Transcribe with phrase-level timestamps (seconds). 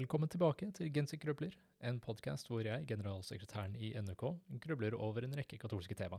[0.00, 1.52] Velkommen tilbake til Gensergrubler,
[1.84, 4.22] en podkast hvor jeg, generalsekretæren i NRK,
[4.64, 6.16] grubler over en rekke katolske tema.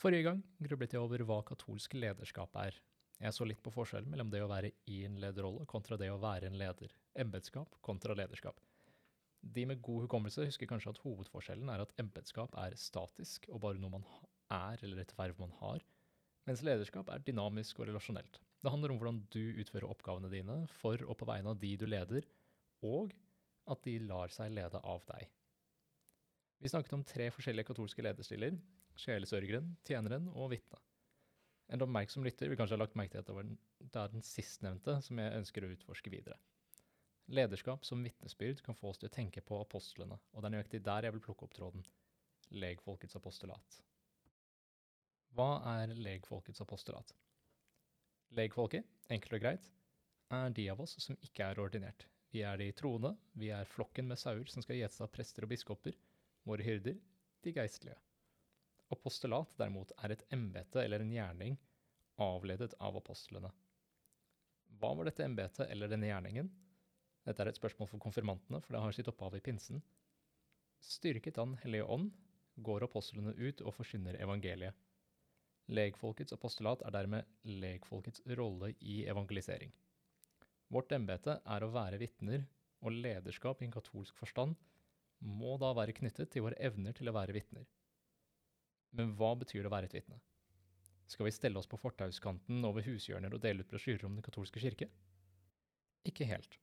[0.00, 2.78] Forrige gang grublet jeg over hva katolsk lederskap er.
[3.20, 6.16] Jeg så litt på forskjellen mellom det å være i en lederrolle kontra det å
[6.22, 8.56] være en leder, embetskap kontra lederskap.
[9.44, 13.82] De med god hukommelse husker kanskje at hovedforskjellen er at embetskap er statisk og bare
[13.82, 14.10] noe man
[14.56, 15.84] er eller et verv man har,
[16.48, 18.40] mens lederskap er dynamisk og relasjonelt.
[18.64, 21.84] Det handler om hvordan du utfører oppgavene dine for og på vegne av de du
[21.84, 22.24] leder,
[22.86, 23.14] og
[23.70, 25.28] at de lar seg lede av deg.
[26.60, 28.56] Vi snakket om tre forskjellige katolske lederstiller,
[29.00, 30.82] sjelesørgeren, tjeneren og vitnet.
[31.70, 33.52] En oppmerksom lytter vil kanskje ha lagt merke til at
[33.94, 36.36] det er den sistnevnte som jeg ønsker å utforske videre.
[37.30, 40.82] Lederskap som vitnesbyrd kan få oss til å tenke på apostlene, og det er nøyaktig
[40.82, 41.84] der jeg vil plukke opp tråden.
[42.50, 43.76] Legfolkets apostolat.
[45.38, 47.14] Hva er legfolkets apostolat?
[48.34, 49.70] Legfolket, enkelt og greit,
[50.34, 52.08] er de av oss som ikke er ordinert.
[52.30, 55.50] Vi er de troende, vi er flokken med sauer som skal gjete av prester og
[55.50, 55.96] biskoper,
[56.46, 56.98] våre hyrder,
[57.42, 57.98] de geistlige.
[58.90, 61.58] Apostolat derimot er et embete eller en gjerning
[62.20, 63.50] avledet av apostlene.
[64.80, 66.50] Hva var dette embetet eller denne gjerningen?
[67.26, 69.82] Dette er et spørsmål for konfirmantene, for det har sitt opphav i pinsen.
[70.80, 72.10] Styrket av Den hellige ånd
[72.56, 74.76] går apostlene ut og forsyner evangeliet.
[75.70, 79.70] Legfolkets apostolat er dermed legfolkets rolle i evangelisering.
[80.70, 82.44] Vårt embete er å være vitner,
[82.80, 84.54] og lederskap i en katolsk forstand
[85.20, 87.66] må da være knyttet til våre evner til å være vitner.
[88.96, 90.20] Men hva betyr det å være et vitne?
[91.10, 94.62] Skal vi stelle oss på fortauskanten over hushjørner og dele ut brosjyrer om Den katolske
[94.62, 94.86] kirke?
[96.06, 96.54] Ikke helt.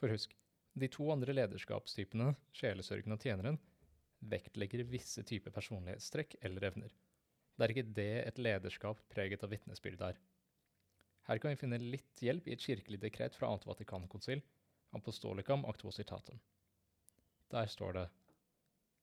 [0.00, 0.32] For husk,
[0.72, 3.60] de to andre lederskapstypene, sjelesørgen og tjeneren,
[4.24, 6.94] vektlegger visse typer personlighetstrekk eller evner.
[7.52, 10.20] Det er ikke det et lederskap preget av vitnesbyrd er.
[11.28, 14.42] Her kan vi finne litt hjelp i et kirkelig dekret fra annet Vatikankonsil,
[14.92, 16.40] Apostolicam actuositatum.
[17.52, 18.08] Der står det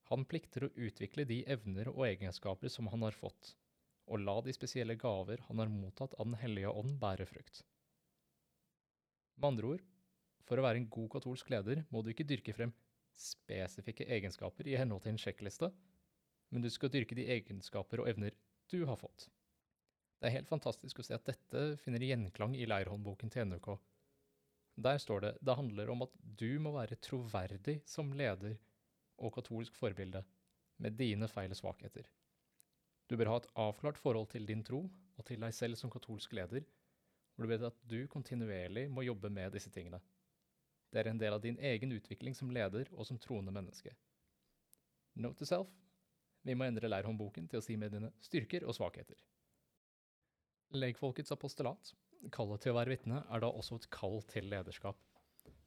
[0.10, 3.54] Han plikter å utvikle de evner og egenskaper som han har fått,
[4.10, 7.64] og la de spesielle gaver han har mottatt av Den hellige ånd, bære frukt.
[9.38, 9.84] Med andre ord,
[10.44, 12.74] for å være en god katolsk leder må du ikke dyrke frem
[13.20, 15.70] spesifikke egenskaper i henhold til en sjekkliste,
[16.50, 18.36] men du skal dyrke de egenskaper og evner
[18.72, 19.28] du har fått.
[20.20, 23.70] Det er helt fantastisk å se at dette finner gjenklang i leirhåndboken til NUK.
[24.80, 28.58] Der står det det handler om at du må være troverdig som leder
[29.20, 30.24] og katolsk forbilde,
[30.80, 32.06] med dine feil og svakheter.
[33.08, 36.36] Du bør ha et avklart forhold til din tro og til deg selv som katolsk
[36.36, 36.64] leder,
[37.36, 40.00] hvor du vet at du kontinuerlig må jobbe med disse tingene.
[40.92, 43.96] Det er en del av din egen utvikling som leder og som troende menneske.
[45.16, 45.72] Note to self,
[46.44, 49.20] vi må endre leirhåndboken til å si med dine styrker og svakheter.
[50.70, 51.96] Legfolkets apostolat,
[52.30, 55.00] kallet til å være vitne, er da også et kall til lederskap.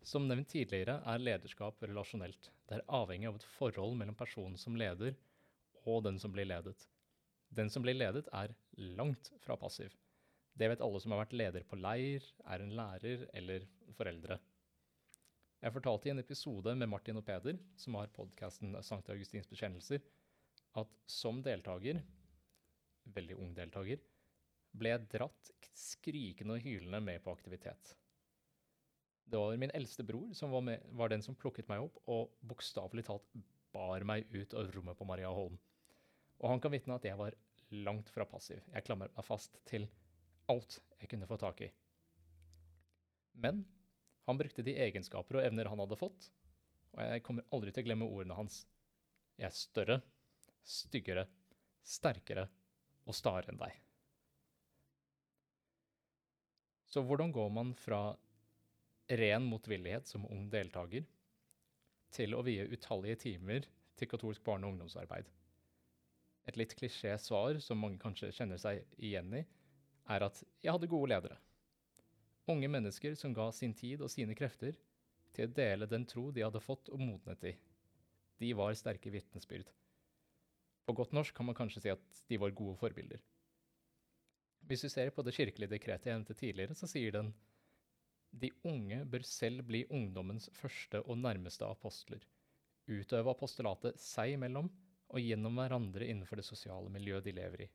[0.07, 2.53] Som nevnt tidligere er lederskap relasjonelt.
[2.71, 5.17] Det er avhengig av et forhold mellom personen som leder
[5.91, 6.87] og den som blir ledet.
[7.51, 9.91] Den som blir ledet, er langt fra passiv.
[10.55, 13.67] Det vet alle som har vært leder på leir, er en lærer eller
[13.99, 14.39] foreldre.
[15.63, 19.99] Jeg fortalte i en episode med Martin og Peder, som har podkasten Sankt Augustins bekjennelser,
[20.79, 21.99] at som deltaker,
[23.19, 23.99] veldig ung deltaker,
[24.73, 27.95] ble jeg dratt skrikende og hylende med på aktivitet.
[29.25, 32.33] Det var min eldste bror som var, med, var den som plukket meg opp og
[32.45, 33.29] bokstavelig talt
[33.73, 35.57] bar meg ut av rommet på Maria Holm.
[36.43, 37.37] Og han kan vitne at jeg var
[37.73, 38.61] langt fra passiv.
[38.75, 39.87] Jeg klamret meg fast til
[40.53, 41.71] alt jeg kunne få tak i.
[43.33, 43.63] Men
[44.29, 46.29] han brukte de egenskaper og evner han hadde fått,
[46.93, 48.67] og jeg kommer aldri til å glemme ordene hans.
[49.41, 49.97] Jeg er større,
[50.69, 51.25] styggere,
[51.83, 52.45] sterkere
[53.09, 53.79] og stare enn deg.
[56.93, 58.17] Så hvordan går man fra
[59.09, 61.07] ren motvillighet som ung deltaker
[62.13, 63.65] til å vie utallige timer
[63.97, 65.31] til katolsk barne- og ungdomsarbeid?
[66.51, 69.43] Et litt klisjé svar, som mange kanskje kjenner seg igjen i,
[70.11, 71.39] er at jeg hadde gode ledere.
[72.51, 74.77] Unge mennesker som ga sin tid og sine krefter
[75.33, 77.55] til å dele den tro de hadde fått og modnet i.
[78.43, 79.71] De var sterke vitnesbyrd.
[80.85, 83.23] På godt norsk kan man kanskje si at de var gode forbilder.
[84.69, 87.33] Hvis vi ser på det kirkelige dekretet jeg nevnte tidligere, så sier den
[88.33, 92.23] de unge bør selv bli ungdommens første og nærmeste apostler,
[92.89, 94.71] utøve apostolatet seg imellom
[95.13, 97.69] og gjennom hverandre innenfor det sosiale miljøet de lever i.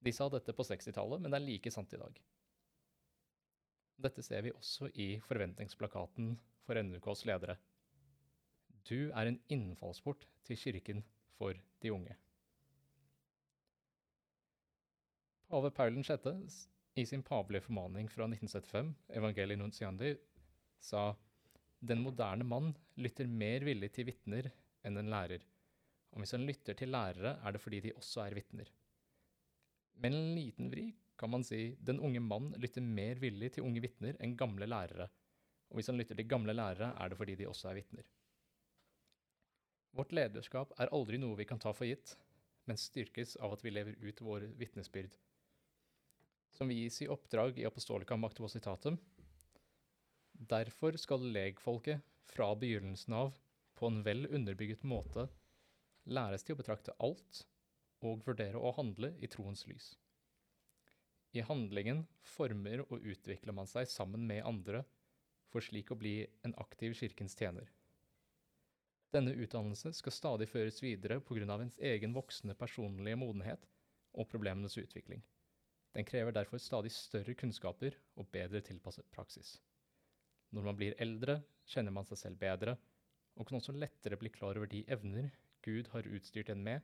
[0.00, 2.20] De sa dette på 60-tallet, men det er like sant i dag.
[4.00, 6.34] Dette ser vi også i forventningsplakaten
[6.64, 7.56] for NUKs ledere.
[8.88, 11.04] Du er en innfallsport til kirken
[11.36, 12.16] for de unge.
[15.50, 16.68] Pave Paul 6.
[16.94, 20.10] i sin pavelige formaning fra 1975, Evangelii Nunciandi,
[20.78, 21.16] sa
[21.80, 24.46] Den moderne mann lytter mer villig til vitner
[24.86, 25.42] enn en lærer.
[26.14, 28.70] Og hvis han lytter til lærere, er det fordi de også er vitner.
[29.98, 30.84] Med en liten vri
[31.18, 35.08] kan man si den unge mann lytter mer villig til unge vitner enn gamle lærere.
[35.70, 38.06] Og hvis han lytter til gamle lærere, er det fordi de også er vitner.
[39.98, 42.14] Vårt lederskap er aldri noe vi kan ta for gitt,
[42.70, 45.18] men styrkes av at vi lever ut vår vitnesbyrd.
[46.50, 48.98] Som vi gis i oppdrag i Apostolica maktivositatum,
[50.40, 53.34] Derfor skal legfolket fra begynnelsen av
[53.74, 55.26] på en vel underbygget måte
[56.08, 57.42] læres til å betrakte alt
[58.08, 59.90] og vurdere å handle i troens lys.
[61.36, 64.80] I handlingen former og utvikler man seg sammen med andre
[65.52, 66.14] for slik å bli
[66.46, 67.68] en aktiv kirkens tjener.
[69.12, 71.60] Denne utdannelse skal stadig føres videre pga.
[71.60, 73.68] ens egen voksende personlige modenhet
[74.14, 75.20] og problemenes utvikling.
[75.96, 79.56] Den krever derfor stadig større kunnskaper og bedre tilpasset praksis.
[80.54, 82.76] Når man blir eldre, kjenner man seg selv bedre,
[83.38, 85.30] og kan også lettere bli klar over de evner
[85.64, 86.80] Gud har utstyrt en med,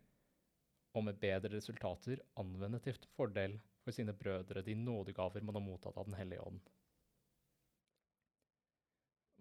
[0.96, 5.98] og med bedre resultater anvende til fordel for sine brødre de nådegaver man har mottatt
[6.00, 6.60] av Den hellige ånd.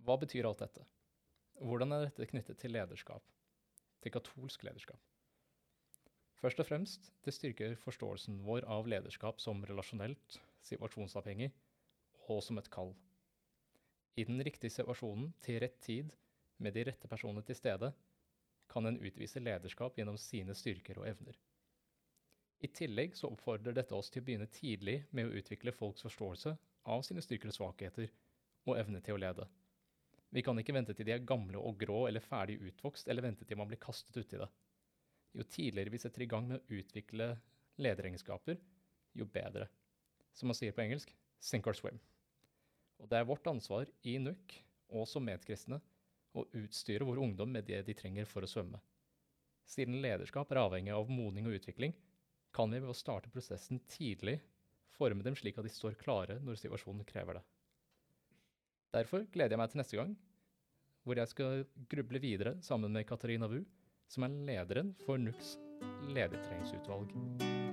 [0.06, 0.86] Hva betyr alt dette?
[1.58, 3.24] Hvordan er dette knyttet til lederskap?
[4.04, 5.02] Til katolsk lederskap?
[6.46, 11.48] Først og fremst, det styrker forståelsen vår av lederskap som relasjonelt, situasjonsavhengig,
[12.30, 12.92] og som et kall.
[14.14, 16.12] I den riktige situasjonen, til rett tid,
[16.62, 17.90] med de rette personene til stede,
[18.70, 21.40] kan en utvise lederskap gjennom sine styrker og evner.
[22.62, 26.54] I tillegg så oppfordrer dette oss til å begynne tidlig med å utvikle folks forståelse
[26.94, 28.14] av sine styrker og svakheter,
[28.70, 29.50] og evne til å lede.
[30.30, 33.50] Vi kan ikke vente til de er gamle og grå eller ferdig utvokst, eller vente
[33.50, 34.52] til man blir kastet uti det.
[35.36, 37.34] Jo tidligere vi setter i gang med å utvikle
[37.82, 38.60] lederegenskaper,
[39.16, 39.68] jo bedre.
[40.36, 41.12] Som man sier på engelsk,
[41.44, 42.00] sink or swim.
[43.04, 44.56] Og det er vårt ansvar i NUK,
[44.96, 45.82] og som medkristne,
[46.36, 48.80] å utstyre vår ungdom med det de trenger for å svømme.
[49.68, 51.96] Siden lederskap er avhengig av modning og utvikling,
[52.56, 54.38] kan vi ved å starte prosessen tidlig
[54.96, 57.44] forme dem slik at de står klare når situasjonen krever det.
[58.96, 60.14] Derfor gleder jeg meg til neste gang,
[61.04, 63.60] hvor jeg skal gruble videre sammen med Katarina Wu,
[64.12, 65.56] som er lederen for NUKs
[66.16, 67.65] ledertreningsutvalg.